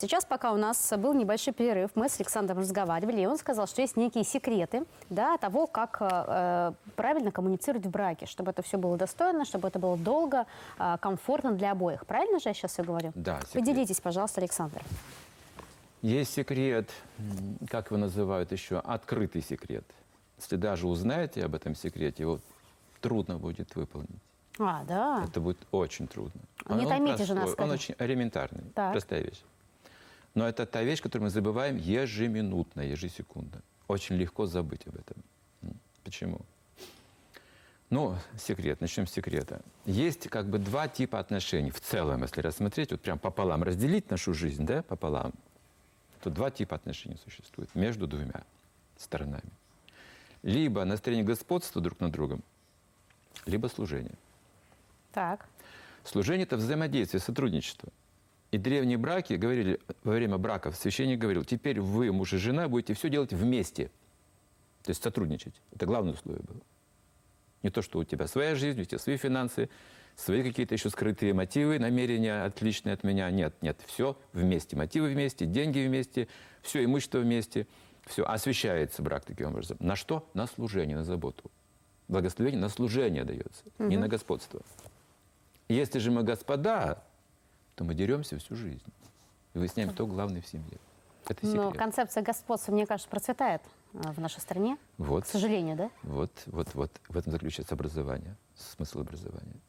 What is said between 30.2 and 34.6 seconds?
Но это та вещь, которую мы забываем ежеминутно, ежесекундно. Очень легко